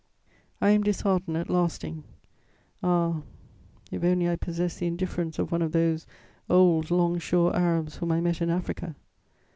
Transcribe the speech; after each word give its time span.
I 0.59 0.71
am 0.71 0.81
disheartened 0.81 1.37
at 1.37 1.47
lasting. 1.47 2.03
Ah, 2.81 3.21
if 3.91 4.03
only 4.03 4.27
I 4.27 4.35
possessed 4.35 4.79
the 4.79 4.87
indifference 4.87 5.37
of 5.37 5.51
one 5.51 5.61
of 5.61 5.73
those 5.73 6.07
old 6.49 6.89
long 6.89 7.19
shore 7.19 7.55
Arabs 7.55 7.97
whom 7.97 8.11
I 8.11 8.19
met 8.19 8.41
in 8.41 8.49
Africa! 8.49 8.95